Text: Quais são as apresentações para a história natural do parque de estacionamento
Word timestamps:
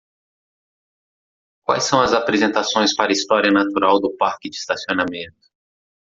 Quais 1.63 1.83
são 1.83 2.01
as 2.01 2.11
apresentações 2.11 2.95
para 2.95 3.11
a 3.11 3.11
história 3.13 3.51
natural 3.51 4.01
do 4.01 4.11
parque 4.17 4.49
de 4.49 4.55
estacionamento 4.55 5.37